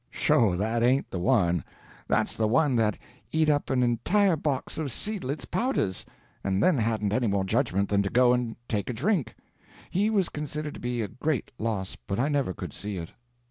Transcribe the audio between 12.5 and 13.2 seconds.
could see it.